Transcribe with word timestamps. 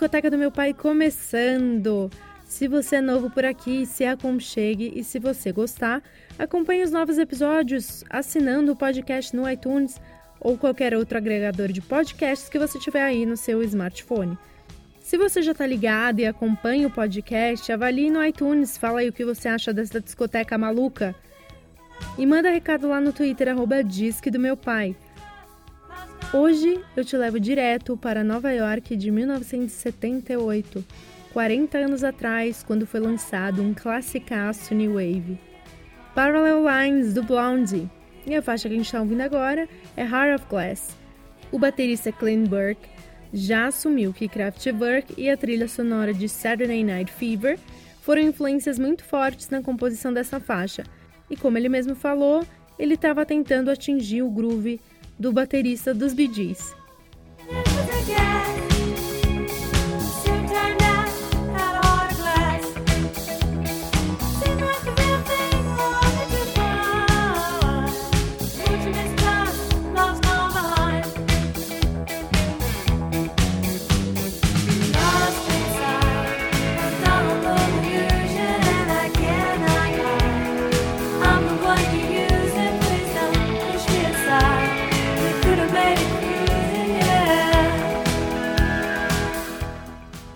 Discoteca 0.00 0.30
do 0.30 0.38
Meu 0.38 0.50
Pai 0.50 0.72
começando! 0.72 2.10
Se 2.46 2.66
você 2.66 2.96
é 2.96 3.00
novo 3.02 3.28
por 3.28 3.44
aqui, 3.44 3.84
se 3.84 4.02
aconchegue 4.02 4.94
e 4.96 5.04
se 5.04 5.18
você 5.18 5.52
gostar, 5.52 6.02
acompanhe 6.38 6.82
os 6.82 6.90
novos 6.90 7.18
episódios 7.18 8.02
assinando 8.08 8.72
o 8.72 8.76
podcast 8.76 9.36
no 9.36 9.46
iTunes 9.46 10.00
ou 10.40 10.56
qualquer 10.56 10.94
outro 10.94 11.18
agregador 11.18 11.68
de 11.68 11.82
podcasts 11.82 12.48
que 12.48 12.58
você 12.58 12.78
tiver 12.78 13.02
aí 13.02 13.26
no 13.26 13.36
seu 13.36 13.62
smartphone. 13.62 14.38
Se 15.02 15.18
você 15.18 15.42
já 15.42 15.52
está 15.52 15.66
ligado 15.66 16.20
e 16.20 16.26
acompanha 16.26 16.86
o 16.88 16.90
podcast, 16.90 17.70
avalie 17.70 18.10
no 18.10 18.24
iTunes, 18.24 18.78
fala 18.78 19.00
aí 19.00 19.10
o 19.10 19.12
que 19.12 19.26
você 19.26 19.50
acha 19.50 19.70
dessa 19.70 20.00
discoteca 20.00 20.56
maluca. 20.56 21.14
E 22.16 22.24
manda 22.24 22.48
recado 22.48 22.88
lá 22.88 23.02
no 23.02 23.12
Twitter, 23.12 23.48
arroba 23.48 23.84
Disque 23.84 24.30
do 24.30 24.40
Meu 24.40 24.56
Pai. 24.56 24.96
Hoje 26.32 26.80
eu 26.96 27.04
te 27.04 27.16
levo 27.16 27.40
direto 27.40 27.96
para 27.96 28.22
Nova 28.22 28.52
York 28.52 28.94
de 28.94 29.10
1978, 29.10 30.84
40 31.32 31.78
anos 31.78 32.04
atrás, 32.04 32.62
quando 32.62 32.86
foi 32.86 33.00
lançado 33.00 33.60
um 33.60 33.74
classicaço 33.74 34.72
New 34.72 34.92
Wave. 34.92 35.40
Parallel 36.14 36.62
Lines 36.62 37.14
do 37.14 37.24
Blondie. 37.24 37.90
E 38.24 38.36
a 38.36 38.40
faixa 38.40 38.68
que 38.68 38.74
a 38.74 38.76
gente 38.76 38.86
está 38.86 39.00
ouvindo 39.00 39.22
agora 39.22 39.68
é 39.96 40.04
Heart 40.04 40.40
of 40.40 40.48
Glass. 40.48 40.96
O 41.50 41.58
baterista 41.58 42.12
Clint 42.12 42.48
Burke 42.48 42.88
já 43.34 43.66
assumiu 43.66 44.12
que 44.12 44.28
Kraftwerk 44.28 45.14
e 45.18 45.28
a 45.28 45.36
trilha 45.36 45.66
sonora 45.66 46.14
de 46.14 46.28
Saturday 46.28 46.84
Night 46.84 47.10
Fever 47.10 47.58
foram 48.02 48.22
influências 48.22 48.78
muito 48.78 49.02
fortes 49.02 49.50
na 49.50 49.62
composição 49.62 50.12
dessa 50.12 50.38
faixa. 50.38 50.84
E 51.28 51.36
como 51.36 51.58
ele 51.58 51.68
mesmo 51.68 51.96
falou, 51.96 52.46
ele 52.78 52.94
estava 52.94 53.26
tentando 53.26 53.68
atingir 53.68 54.22
o 54.22 54.30
groove 54.30 54.80
do 55.20 55.32
baterista 55.32 55.92
dos 55.92 56.14
Bee 56.14 56.32
Gees. 56.32 56.79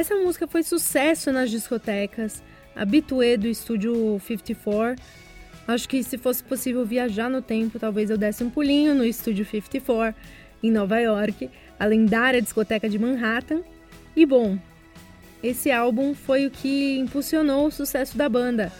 Essa 0.00 0.16
música 0.16 0.46
foi 0.46 0.62
sucesso 0.62 1.30
nas 1.30 1.50
discotecas, 1.50 2.42
habituê 2.74 3.36
do 3.36 3.46
estúdio 3.46 4.18
54. 4.26 4.98
Acho 5.68 5.86
que 5.86 6.02
se 6.02 6.16
fosse 6.16 6.42
possível 6.42 6.86
viajar 6.86 7.28
no 7.28 7.42
tempo, 7.42 7.78
talvez 7.78 8.08
eu 8.08 8.16
desse 8.16 8.42
um 8.42 8.48
pulinho 8.48 8.94
no 8.94 9.04
estúdio 9.04 9.44
54 9.44 10.18
em 10.62 10.70
Nova 10.70 10.98
York, 10.98 11.50
a 11.78 11.84
lendária 11.84 12.40
discoteca 12.40 12.88
de 12.88 12.98
Manhattan. 12.98 13.60
E 14.16 14.24
bom, 14.24 14.58
esse 15.42 15.70
álbum 15.70 16.14
foi 16.14 16.46
o 16.46 16.50
que 16.50 16.98
impulsionou 16.98 17.66
o 17.66 17.70
sucesso 17.70 18.16
da 18.16 18.26
banda. 18.26 18.72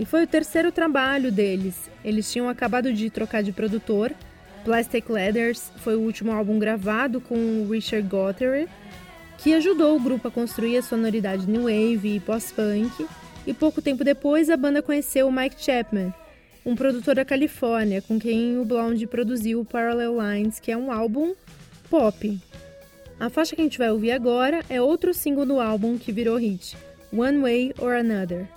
E 0.00 0.04
foi 0.04 0.24
o 0.24 0.26
terceiro 0.26 0.72
trabalho 0.72 1.30
deles. 1.30 1.88
Eles 2.04 2.32
tinham 2.32 2.48
acabado 2.48 2.92
de 2.92 3.08
trocar 3.08 3.44
de 3.44 3.52
produtor. 3.52 4.12
Plastic 4.64 5.08
Leathers 5.08 5.70
foi 5.76 5.94
o 5.94 6.00
último 6.00 6.32
álbum 6.32 6.58
gravado 6.58 7.20
com 7.20 7.68
Richard 7.70 8.08
Gottery 8.08 8.68
que 9.44 9.52
ajudou 9.52 9.94
o 9.94 10.00
grupo 10.00 10.28
a 10.28 10.30
construir 10.30 10.78
a 10.78 10.82
sonoridade 10.82 11.46
new 11.46 11.64
wave 11.64 12.16
e 12.16 12.18
post-punk, 12.18 13.06
e 13.46 13.52
pouco 13.52 13.82
tempo 13.82 14.02
depois 14.02 14.48
a 14.48 14.56
banda 14.56 14.80
conheceu 14.80 15.28
o 15.28 15.32
Mike 15.32 15.62
Chapman, 15.62 16.14
um 16.64 16.74
produtor 16.74 17.14
da 17.14 17.26
Califórnia, 17.26 18.00
com 18.00 18.18
quem 18.18 18.56
o 18.56 18.64
Blonde 18.64 19.06
produziu 19.06 19.60
o 19.60 19.64
Parallel 19.66 20.16
Lines, 20.18 20.58
que 20.58 20.72
é 20.72 20.76
um 20.78 20.90
álbum 20.90 21.34
pop. 21.90 22.40
A 23.20 23.28
faixa 23.28 23.54
que 23.54 23.60
a 23.60 23.64
gente 23.64 23.76
vai 23.76 23.90
ouvir 23.90 24.12
agora 24.12 24.64
é 24.70 24.80
outro 24.80 25.12
single 25.12 25.44
do 25.44 25.60
álbum 25.60 25.98
que 25.98 26.10
virou 26.10 26.38
hit, 26.38 26.74
One 27.12 27.40
Way 27.40 27.74
or 27.78 27.92
Another. 27.92 28.48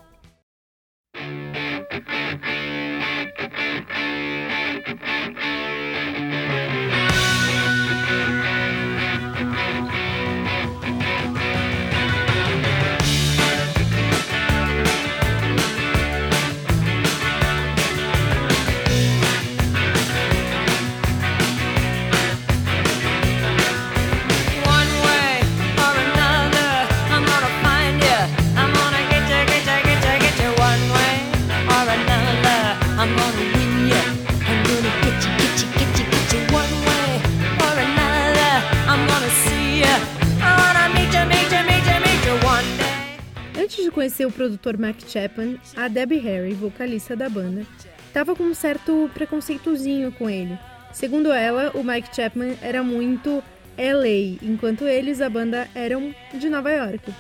Conhecer 44.07 44.25
o 44.25 44.31
produtor 44.31 44.78
Mac 44.78 44.95
Chapman, 45.06 45.57
a 45.75 45.90
Debbie 45.90 46.19
Harry, 46.19 46.53
vocalista 46.53 47.13
da 47.13 47.28
banda, 47.28 47.66
estava 48.07 48.34
com 48.34 48.44
um 48.44 48.53
certo 48.53 49.12
preconceitozinho 49.13 50.13
com 50.13 50.29
ele. 50.29 50.57
Segundo 50.94 51.29
ela, 51.29 51.72
o 51.73 51.84
Mike 51.84 52.16
Chapman 52.16 52.56
era 52.62 52.81
muito 52.81 53.44
LA, 53.78 54.40
enquanto 54.41 54.85
eles, 54.85 55.19
a 55.19 55.29
banda, 55.29 55.67
eram 55.75 56.16
de 56.34 56.50
Nova 56.50 56.72
York. 56.72 57.13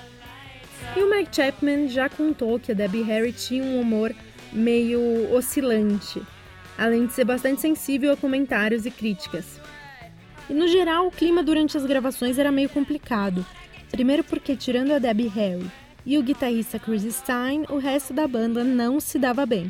E 0.95 1.03
o 1.03 1.09
Mike 1.09 1.35
Chapman 1.35 1.89
já 1.89 2.07
contou 2.07 2.57
que 2.57 2.71
a 2.71 2.75
Debbie 2.75 3.03
Harry 3.03 3.33
tinha 3.33 3.63
um 3.63 3.81
humor 3.81 4.15
meio 4.53 5.29
oscilante, 5.33 6.21
além 6.77 7.05
de 7.05 7.11
ser 7.11 7.25
bastante 7.25 7.59
sensível 7.59 8.13
a 8.13 8.17
comentários 8.17 8.85
e 8.85 8.91
críticas. 8.91 9.59
E 10.49 10.53
no 10.53 10.69
geral, 10.69 11.07
o 11.07 11.11
clima 11.11 11.43
durante 11.43 11.75
as 11.75 11.85
gravações 11.85 12.39
era 12.39 12.49
meio 12.49 12.69
complicado. 12.69 13.45
Primeiro 13.91 14.23
porque, 14.23 14.55
tirando 14.55 14.93
a 14.93 14.99
Debbie 14.99 15.27
Harry, 15.27 15.69
e 16.07 16.17
o 16.17 16.23
guitarrista 16.23 16.79
Chris 16.79 17.03
Stein, 17.13 17.65
o 17.69 17.77
resto 17.77 18.13
da 18.13 18.25
banda 18.25 18.63
não 18.63 18.97
se 18.97 19.19
dava 19.19 19.45
bem. 19.45 19.69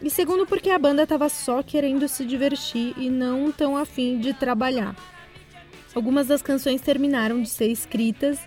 E 0.00 0.08
segundo, 0.08 0.46
porque 0.46 0.70
a 0.70 0.78
banda 0.78 1.02
estava 1.02 1.28
só 1.28 1.64
querendo 1.64 2.06
se 2.06 2.24
divertir 2.24 2.94
e 2.96 3.10
não 3.10 3.50
tão 3.50 3.76
afim 3.76 4.20
de 4.20 4.32
trabalhar. 4.32 4.94
Algumas 5.92 6.28
das 6.28 6.40
canções 6.40 6.80
terminaram 6.80 7.42
de 7.42 7.48
ser 7.48 7.66
escritas 7.66 8.38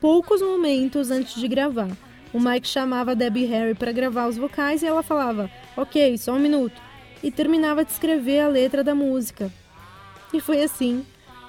poucos 0.00 0.40
momentos 0.40 1.10
antes 1.10 1.38
de 1.38 1.46
gravar. 1.46 1.90
O 2.32 2.40
Mike 2.40 2.66
chamava 2.66 3.14
Debbie 3.14 3.44
Harry 3.44 3.74
para 3.74 3.92
gravar 3.92 4.26
os 4.26 4.38
vocais 4.38 4.82
e 4.82 4.86
ela 4.86 5.02
falava: 5.02 5.50
Ok, 5.76 6.16
só 6.16 6.32
um 6.32 6.38
minuto. 6.38 6.80
E 7.22 7.30
terminava 7.30 7.84
de 7.84 7.90
escrever 7.90 8.40
a 8.40 8.48
letra 8.48 8.82
da 8.82 8.94
música. 8.94 9.52
E 10.32 10.40
foi 10.40 10.62
assim 10.62 11.04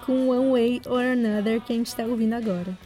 com 0.05 0.27
One 0.27 0.51
Way 0.51 0.81
or 0.87 1.01
Another 1.01 1.61
que 1.61 1.71
a 1.71 1.75
gente 1.77 1.87
está 1.87 2.03
ouvindo 2.03 2.33
agora. 2.33 2.77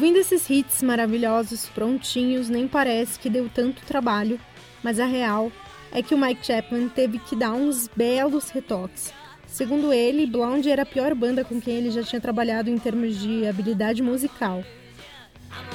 Ouvindo 0.00 0.16
esses 0.16 0.48
hits 0.48 0.82
maravilhosos, 0.82 1.66
prontinhos, 1.66 2.48
nem 2.48 2.66
parece 2.66 3.18
que 3.18 3.28
deu 3.28 3.50
tanto 3.50 3.84
trabalho, 3.84 4.40
mas 4.82 4.98
a 4.98 5.04
real 5.04 5.52
é 5.92 6.02
que 6.02 6.14
o 6.14 6.18
Mike 6.18 6.46
Chapman 6.46 6.88
teve 6.88 7.18
que 7.18 7.36
dar 7.36 7.52
uns 7.52 7.86
belos 7.94 8.48
retoques. 8.48 9.12
Segundo 9.46 9.92
ele, 9.92 10.24
Blonde 10.24 10.70
era 10.70 10.84
a 10.84 10.86
pior 10.86 11.14
banda 11.14 11.44
com 11.44 11.60
quem 11.60 11.74
ele 11.74 11.90
já 11.90 12.02
tinha 12.02 12.18
trabalhado 12.18 12.70
em 12.70 12.78
termos 12.78 13.14
de 13.20 13.46
habilidade 13.46 14.02
musical. 14.02 14.64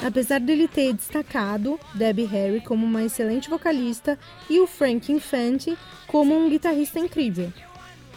Apesar 0.04 0.40
dele 0.40 0.66
ter 0.66 0.92
destacado 0.92 1.78
Debbie 1.94 2.24
Harry 2.24 2.60
como 2.60 2.84
uma 2.84 3.04
excelente 3.04 3.48
vocalista 3.48 4.18
e 4.50 4.58
o 4.58 4.66
Frank 4.66 5.12
Infante 5.12 5.78
como 6.08 6.36
um 6.36 6.50
guitarrista 6.50 6.98
incrível. 6.98 7.52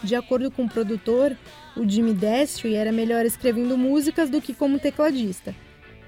De 0.02 0.16
acordo 0.16 0.50
com 0.50 0.64
o 0.64 0.68
produtor, 0.68 1.36
o 1.76 1.88
Jimmy 1.88 2.14
Destry 2.14 2.74
era 2.74 2.90
melhor 2.90 3.24
escrevendo 3.24 3.78
músicas 3.78 4.28
do 4.28 4.40
que 4.40 4.52
como 4.52 4.80
tecladista, 4.80 5.54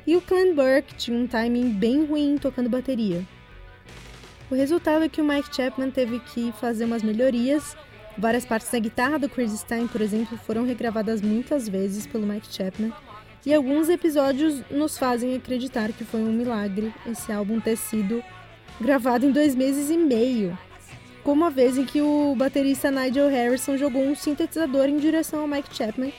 e 0.06 0.16
o 0.16 0.20
Glenn 0.20 0.54
Burke 0.54 0.94
tinha 0.96 1.19
um 1.19 1.26
timing 1.26 1.70
bem 1.70 2.04
ruim 2.04 2.37
tocando 2.38 2.69
bateria. 2.69 3.26
O 4.50 4.54
resultado 4.54 5.04
é 5.04 5.08
que 5.08 5.20
o 5.20 5.25
Mike 5.25 5.54
Chapman 5.54 5.90
teve 5.90 6.19
que 6.20 6.52
fazer 6.60 6.84
umas 6.84 7.02
melhorias. 7.02 7.76
Várias 8.19 8.44
partes 8.44 8.70
da 8.70 8.78
guitarra 8.78 9.19
do 9.19 9.28
Chris 9.28 9.52
Stein, 9.52 9.87
por 9.87 10.00
exemplo, 10.00 10.37
foram 10.37 10.66
regravadas 10.66 11.22
muitas 11.22 11.69
vezes 11.69 12.06
pelo 12.06 12.26
Mike 12.26 12.52
Chapman. 12.52 12.93
E 13.46 13.54
alguns 13.54 13.88
episódios 13.88 14.62
nos 14.70 14.99
fazem 14.99 15.34
acreditar 15.34 15.90
que 15.93 16.05
foi 16.05 16.20
um 16.20 16.32
milagre 16.32 16.93
esse 17.06 17.32
álbum 17.32 17.58
ter 17.60 17.76
sido 17.76 18.22
gravado 18.81 19.26
em 19.26 19.32
dois 19.32 19.55
meses 19.55 19.90
e 19.90 19.96
meio. 19.96 20.56
Como 21.25 21.44
a 21.44 21.50
vez 21.50 21.78
em 21.78 21.84
que 21.84 22.02
o 22.02 22.34
baterista 22.37 22.90
Nigel 22.90 23.28
Harrison 23.28 23.76
jogou 23.76 24.02
um 24.02 24.14
sintetizador 24.14 24.87
em 24.87 24.98
direção 24.98 25.40
ao 25.40 25.48
Mike 25.48 25.75
Chapman, 25.75 26.12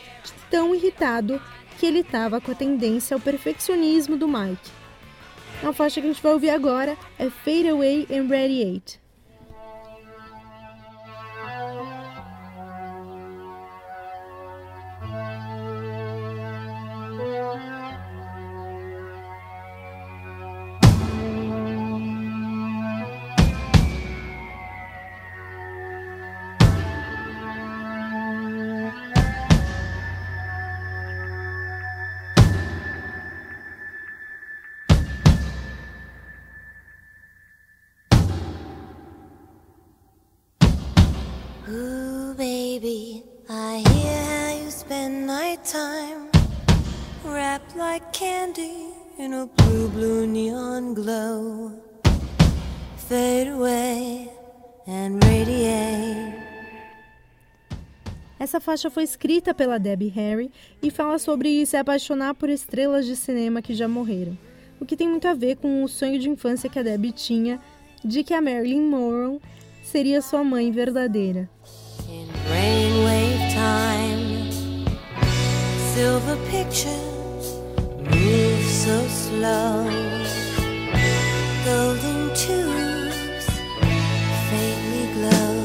tão 0.49 0.73
irritado 0.73 1.41
que 1.77 1.85
ele 1.85 1.99
estava 1.99 2.39
com 2.39 2.51
a 2.51 2.55
tendência 2.55 3.15
ao 3.15 3.19
perfeccionismo 3.19 4.17
do 4.17 4.27
Mike. 4.27 4.71
A 5.63 5.71
faixa 5.73 6.01
que 6.01 6.07
a 6.07 6.11
gente 6.11 6.21
vai 6.21 6.33
ouvir 6.33 6.49
agora 6.49 6.97
é 7.17 7.29
Fade 7.29 7.69
Away 7.69 8.07
and 8.11 8.27
Radiate. 8.27 9.02
I 43.49 43.83
hear 43.89 44.23
how 44.23 44.63
you 44.63 44.71
spend 44.71 45.27
nighttime 45.27 46.31
wrapped 47.25 47.75
like 47.75 48.13
candy 48.13 48.87
in 49.19 49.33
a 49.33 49.45
blue, 49.45 49.89
blue 49.89 50.25
neon 50.25 50.93
glow. 50.93 51.73
Fade 52.95 53.49
away 53.49 54.29
and 54.87 55.19
radiate. 55.25 56.41
Essa 58.39 58.61
faixa 58.61 58.89
foi 58.89 59.03
escrita 59.03 59.53
pela 59.53 59.77
Debbie 59.77 60.07
Harry 60.15 60.49
e 60.81 60.89
fala 60.89 61.19
sobre 61.19 61.65
se 61.65 61.75
apaixonar 61.75 62.35
por 62.35 62.49
estrelas 62.49 63.05
de 63.05 63.15
cinema 63.17 63.61
que 63.61 63.73
já 63.73 63.89
morreram, 63.89 64.37
o 64.79 64.85
que 64.85 64.95
tem 64.95 65.09
muito 65.09 65.27
a 65.27 65.33
ver 65.33 65.57
com 65.57 65.83
o 65.83 65.87
sonho 65.89 66.17
de 66.17 66.29
infância 66.29 66.69
que 66.69 66.79
a 66.79 66.83
Debbie 66.83 67.11
tinha 67.11 67.59
de 68.03 68.23
que 68.23 68.33
a 68.33 68.41
Marilyn 68.41 68.87
Monroe 68.87 69.41
seria 69.81 70.21
sua 70.21 70.45
mãe 70.45 70.71
verdadeira. 70.71 71.49
Time, 73.63 74.51
silver 75.93 76.35
pictures 76.51 77.45
move 77.97 78.65
so 78.83 79.07
slow. 79.07 79.85
Golden 81.63 82.19
tubes 82.35 83.45
faintly 84.49 85.05
glow. 85.13 85.63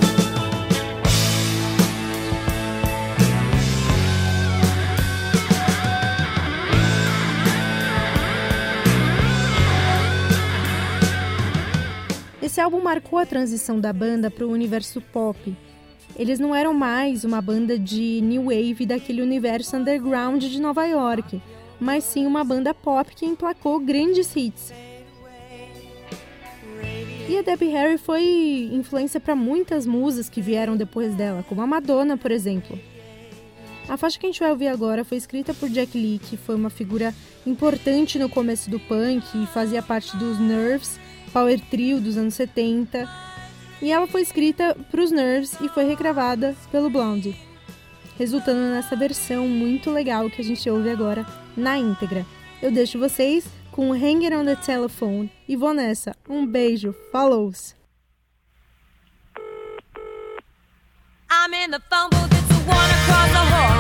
Esse 12.41 12.61
álbum 12.61 12.81
marcou 12.81 13.19
a 13.19 13.27
transição 13.27 13.81
da 13.81 13.93
banda 13.93 14.31
para 14.31 14.47
o 14.47 14.53
universo 14.53 15.01
pop. 15.01 15.57
Eles 16.19 16.41
não 16.41 16.53
eram 16.53 16.75
mais 16.75 17.23
uma 17.23 17.41
banda 17.41 17.79
de 17.79 18.21
new 18.21 18.47
wave 18.47 18.85
daquele 18.85 19.23
universo 19.23 19.77
underground 19.77 20.43
de 20.43 20.61
Nova 20.61 20.85
York, 20.85 21.41
mas 21.79 22.03
sim 22.03 22.27
uma 22.27 22.43
banda 22.43 22.75
pop 22.75 23.15
que 23.15 23.25
emplacou 23.25 23.79
grandes 23.79 24.35
hits. 24.35 24.73
E 27.29 27.39
a 27.39 27.43
Debbie 27.43 27.69
Harry 27.69 27.99
foi 27.99 28.69
influência 28.73 29.21
para 29.21 29.37
muitas 29.37 29.87
musas 29.87 30.29
que 30.29 30.41
vieram 30.41 30.77
depois 30.77 31.15
dela, 31.15 31.45
como 31.49 31.63
a 31.63 31.67
Madonna, 31.69 32.17
por 32.17 32.33
exemplo. 32.33 32.77
A 33.89 33.97
faixa 33.97 34.19
que 34.19 34.27
a 34.27 34.29
gente 34.29 34.41
vai 34.41 34.51
ouvir 34.51 34.69
agora 34.69 35.05
foi 35.05 35.19
escrita 35.19 35.55
por 35.55 35.69
Jack 35.69 35.97
Lee, 35.97 36.19
que 36.19 36.37
foi 36.37 36.57
uma 36.57 36.69
figura 36.69 37.15
importante 37.47 38.19
no 38.19 38.29
começo 38.29 38.69
do 38.69 38.81
punk 38.81 39.25
e 39.35 39.47
fazia 39.47 39.83
parte 39.83 40.17
dos 40.17 40.41
Nerves, 40.41 40.99
power 41.33 41.61
trio 41.71 42.01
dos 42.01 42.17
anos 42.17 42.35
70. 42.35 43.28
E 43.81 43.93
ela 43.93 44.07
foi 44.07 44.23
escrita 44.23 44.77
para 44.91 45.03
os 45.03 45.11
Nerves 45.11 45.57
e 45.61 45.69
foi 45.69 45.85
regravada 45.85 46.57
pelo 46.71 46.91
Blondie, 46.91 47.37
resultando 48.19 48.61
nessa 48.75 48.97
versão 48.97 49.47
muito 49.47 49.91
legal 49.91 50.29
que 50.29 50.41
a 50.41 50.45
gente 50.45 50.69
ouve 50.69 50.91
agora 50.91 51.25
na 51.57 51.79
íntegra. 51.79 52.27
Eu 52.61 52.73
deixo 52.73 52.99
vocês 52.99 53.47
com 53.71 53.93
Hanging 53.93 54.35
on 54.35 54.45
the 54.45 54.57
Telephone 54.57 55.31
e 55.49 55.55
vou 55.55 55.73
nessa. 55.73 56.17
Um 56.29 56.45
beijo, 56.45 56.93
falou! 57.13 57.53
I'm 61.31 61.55
in 61.55 61.71
the 61.71 61.77
it's 61.77 62.49
the 62.49 62.55
one 62.67 62.91
across 62.91 63.31
the 63.31 63.45
hall. 63.55 63.78